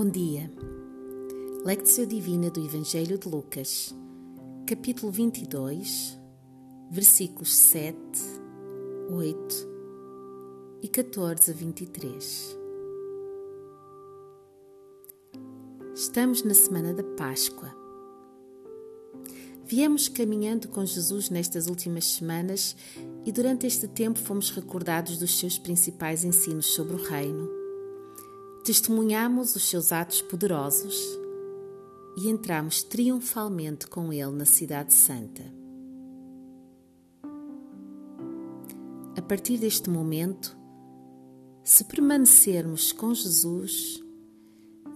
[0.00, 0.48] Bom dia.
[1.64, 3.92] Lectio Divina do Evangelho de Lucas,
[4.64, 6.16] capítulo 22,
[6.88, 7.98] versículos 7,
[9.10, 9.68] 8
[10.82, 12.56] e 14 a 23.
[15.96, 17.74] Estamos na semana da Páscoa.
[19.64, 22.76] Viemos caminhando com Jesus nestas últimas semanas
[23.26, 27.57] e durante este tempo fomos recordados dos seus principais ensinos sobre o Reino
[28.68, 30.94] testemunhamos os seus atos poderosos
[32.18, 35.42] e entramos triunfalmente com ele na Cidade Santa.
[39.16, 40.54] A partir deste momento,
[41.64, 44.04] se permanecermos com Jesus,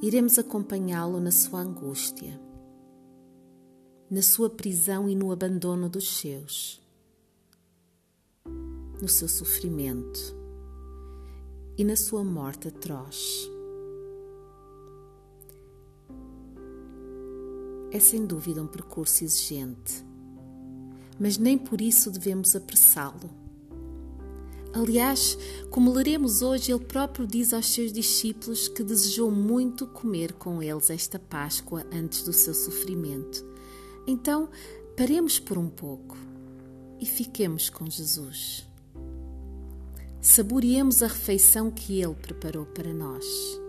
[0.03, 2.39] iremos acompanhá-lo na sua angústia,
[4.11, 6.79] na sua prisão e no abandono dos seus,
[9.01, 10.37] no seu sofrimento
[11.79, 13.51] e na sua morte atroz.
[17.93, 20.03] É sem dúvida um percurso exigente,
[21.21, 23.31] mas nem por isso devemos apressá-lo.
[24.73, 25.37] Aliás,
[25.69, 30.89] como leremos hoje, ele próprio diz aos seus discípulos que desejou muito comer com eles
[30.89, 33.45] esta Páscoa antes do seu sofrimento.
[34.07, 34.49] Então,
[34.97, 36.17] paremos por um pouco
[36.99, 38.67] e fiquemos com Jesus.
[40.23, 43.62] Saboreemos a refeição que ele preparou para nós.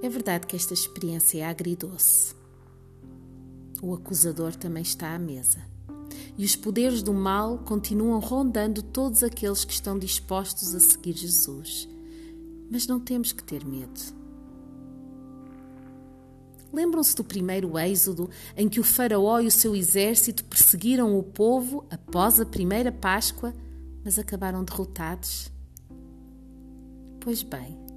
[0.00, 2.34] É verdade que esta experiência é agridoce.
[3.82, 5.60] O acusador também está à mesa.
[6.36, 11.88] E os poderes do mal continuam rondando todos aqueles que estão dispostos a seguir Jesus.
[12.70, 14.16] Mas não temos que ter medo.
[16.72, 21.84] Lembram-se do primeiro êxodo em que o Faraó e o seu exército perseguiram o povo
[21.90, 23.54] após a primeira Páscoa,
[24.04, 25.50] mas acabaram derrotados?
[27.20, 27.87] Pois bem,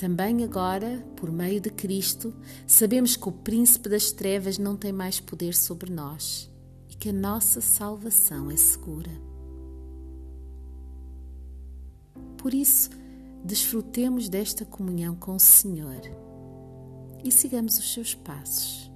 [0.00, 2.34] também agora, por meio de Cristo,
[2.66, 6.50] sabemos que o príncipe das trevas não tem mais poder sobre nós
[6.88, 9.10] e que a nossa salvação é segura.
[12.38, 12.88] Por isso,
[13.44, 16.00] desfrutemos desta comunhão com o Senhor
[17.22, 18.90] e sigamos os seus passos,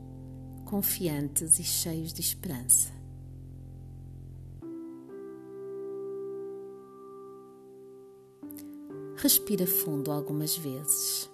[0.65, 2.89] confiantes e cheios de esperança.
[9.25, 11.31] Respira fundo algumas vezes.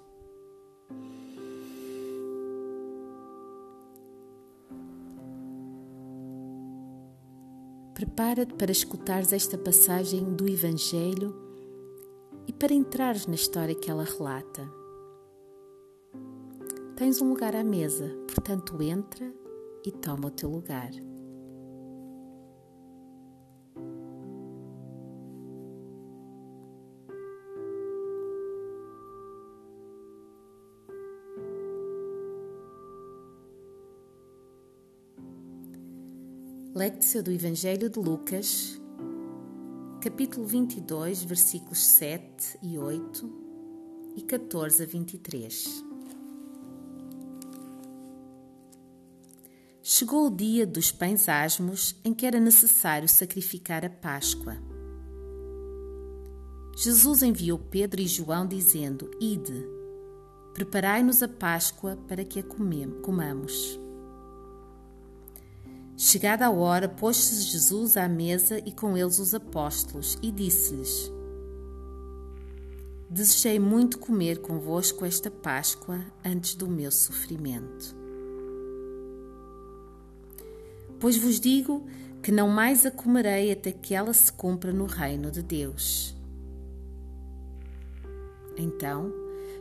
[7.93, 11.35] Prepara-te para escutares esta passagem do Evangelho
[12.47, 14.71] e para entrares na história que ela relata.
[16.95, 19.35] Tens um lugar à mesa, portanto, entra
[19.85, 20.93] e toma o teu lugar.
[36.81, 38.81] Lectio do Evangelho de Lucas,
[40.01, 43.31] capítulo 22, versículos 7 e 8
[44.17, 45.85] e 14 a 23.
[49.83, 54.57] Chegou o dia dos pães asmos em que era necessário sacrificar a Páscoa.
[56.79, 59.67] Jesus enviou Pedro e João dizendo: Ide,
[60.55, 63.79] preparai-nos a Páscoa para que a comamos.
[66.03, 71.13] Chegada a hora, pôs-se Jesus à mesa e com eles os apóstolos, e disse-lhes:
[73.11, 77.95] Desejei muito comer convosco esta Páscoa antes do meu sofrimento.
[80.99, 81.87] Pois vos digo
[82.23, 86.17] que não mais a comerei até que ela se cumpra no reino de Deus.
[88.57, 89.13] Então,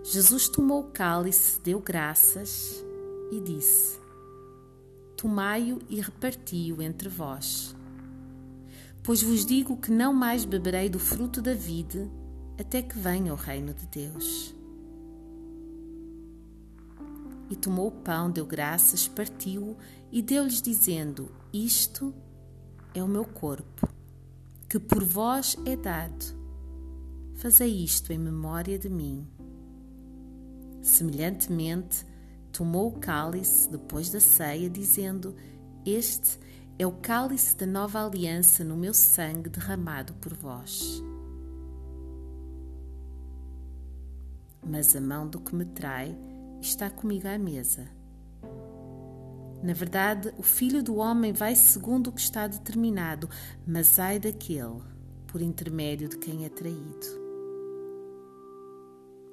[0.05, 2.81] Jesus tomou o cálice, deu graças
[3.29, 3.99] e disse:
[5.19, 7.75] tomai-o e reparti-o entre vós.
[9.03, 12.09] Pois vos digo que não mais beberei do fruto da vide
[12.57, 14.55] até que venha o reino de Deus.
[17.49, 19.75] E tomou o pão, deu graças, partiu-o
[20.09, 22.13] e deu-lhes, dizendo: Isto
[22.93, 23.89] é o meu corpo,
[24.69, 26.39] que por vós é dado.
[27.35, 29.27] Fazei isto em memória de mim.
[30.81, 32.05] Semelhantemente,
[32.51, 35.35] tomou o cálice depois da ceia, dizendo:
[35.85, 36.39] Este
[36.77, 41.03] é o cálice da nova aliança no meu sangue derramado por vós.
[44.65, 46.17] Mas a mão do que me trai
[46.61, 47.87] está comigo à mesa.
[49.61, 53.29] Na verdade, o filho do homem vai segundo o que está determinado,
[53.67, 54.81] mas ai daquele
[55.27, 57.18] por intermédio de quem é traído.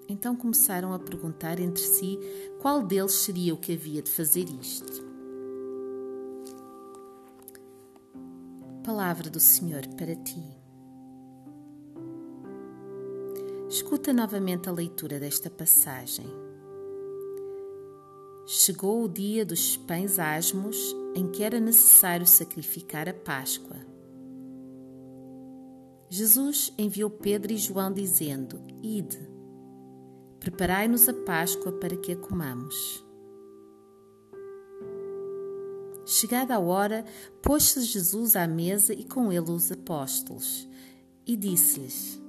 [0.09, 2.19] Então começaram a perguntar entre si
[2.61, 5.05] qual deles seria o que havia de fazer isto.
[8.85, 10.43] Palavra do Senhor para ti.
[13.69, 16.27] Escuta novamente a leitura desta passagem.
[18.47, 23.77] Chegou o dia dos pães asmos em que era necessário sacrificar a Páscoa.
[26.09, 29.19] Jesus enviou Pedro e João dizendo: Ide,
[30.41, 33.05] preparai-nos a Páscoa para que a comamos.
[36.05, 37.05] Chegada a hora,
[37.43, 40.69] pôs-se Jesus à mesa e com ele os apóstolos,
[41.27, 42.23] e disse-lhes: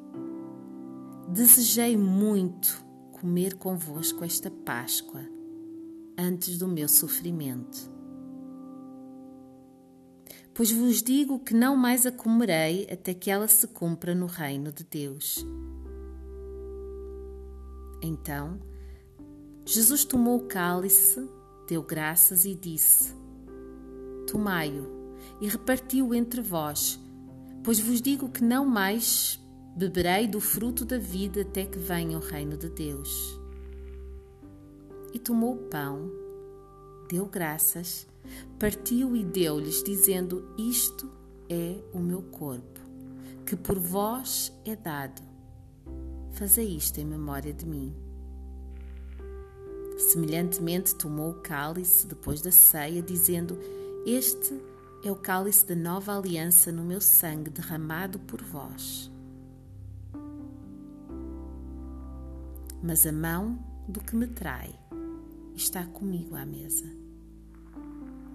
[1.29, 5.21] Desejei muito comer convosco esta Páscoa,
[6.17, 7.91] antes do meu sofrimento.
[10.55, 14.71] Pois vos digo que não mais a comerei até que ela se cumpra no reino
[14.71, 15.45] de Deus.
[18.01, 18.59] Então,
[19.65, 21.29] Jesus tomou o cálice,
[21.67, 23.13] deu graças e disse:
[24.25, 24.87] Tomai-o
[25.41, 26.99] e repartiu entre vós,
[27.63, 29.39] pois vos digo que não mais
[29.75, 33.39] beberei do fruto da vida até que venha o reino de Deus.
[35.13, 36.09] E tomou o pão,
[37.09, 38.07] deu graças,
[38.57, 41.11] partiu e deu-lhes, dizendo: Isto
[41.49, 42.79] é o meu corpo,
[43.45, 45.26] que por vós é dado.
[46.37, 47.95] Fazei isto em memória de mim.
[49.97, 53.57] Semelhantemente, tomou o cálice depois da ceia, dizendo:
[54.05, 54.61] Este
[55.03, 59.11] é o cálice da nova aliança no meu sangue derramado por vós.
[62.83, 63.57] Mas a mão
[63.87, 64.79] do que me trai
[65.55, 66.85] está comigo à mesa.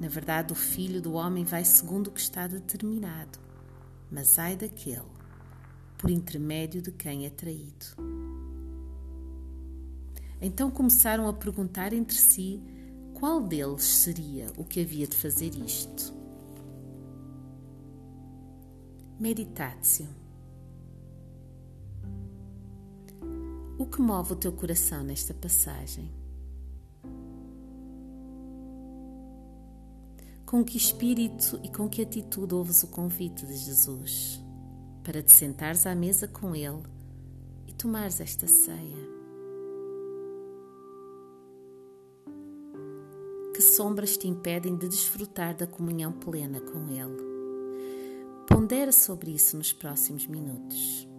[0.00, 3.38] Na verdade, o filho do homem vai segundo o que está determinado,
[4.10, 5.21] mas ai daquele
[6.02, 7.86] por intermédio de quem é traído.
[10.40, 12.60] Então começaram a perguntar entre si
[13.14, 16.12] qual deles seria o que havia de fazer isto.
[19.20, 20.08] Meditatio.
[23.78, 26.10] O que move o teu coração nesta passagem?
[30.44, 34.41] Com que espírito e com que atitude ouves o convite de Jesus
[35.02, 36.82] para te sentares à mesa com Ele
[37.66, 39.12] e tomares esta ceia?
[43.54, 47.22] Que sombras te impedem de desfrutar da comunhão plena com Ele?
[48.48, 51.11] Pondera sobre isso nos próximos minutos.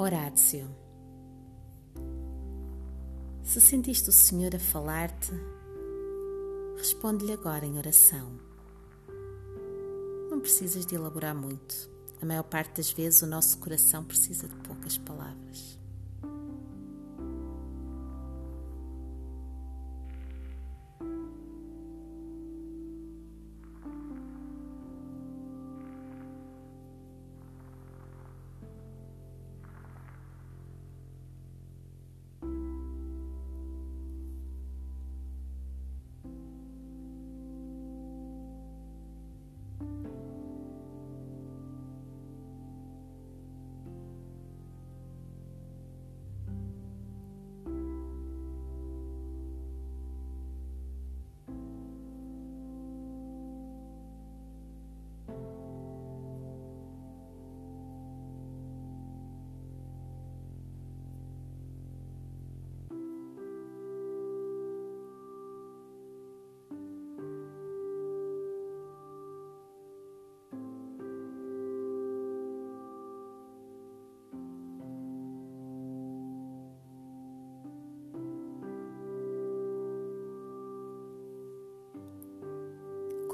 [0.00, 0.64] Horácio.
[3.42, 5.32] Se sentiste o Senhor a falar-te,
[6.76, 8.38] responde-lhe agora em oração.
[10.30, 11.90] Não precisas de elaborar muito.
[12.22, 15.77] A maior parte das vezes o nosso coração precisa de poucas palavras.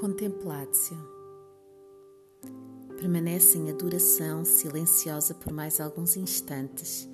[0.05, 0.95] Contemplatio.
[2.95, 7.09] Permanece em adoração silenciosa por mais alguns instantes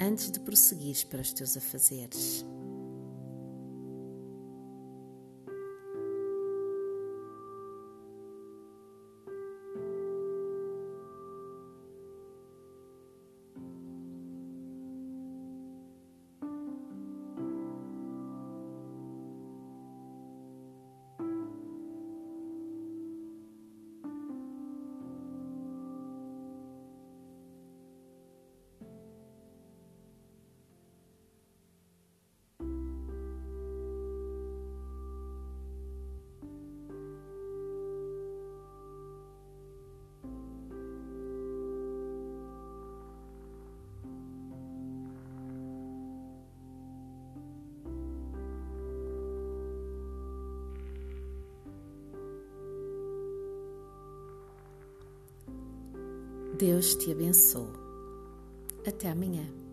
[0.00, 2.46] antes de prosseguires para os teus afazeres.
[56.58, 57.66] Deus te abençoe.
[58.86, 59.63] Até amanhã.